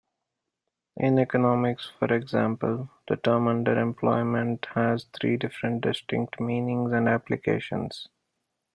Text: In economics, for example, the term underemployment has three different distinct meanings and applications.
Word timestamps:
In 0.97 1.19
economics, 1.19 1.91
for 1.99 2.11
example, 2.11 2.89
the 3.07 3.17
term 3.17 3.45
underemployment 3.45 4.65
has 4.73 5.03
three 5.03 5.37
different 5.37 5.81
distinct 5.81 6.39
meanings 6.39 6.91
and 6.91 7.07
applications. 7.07 8.07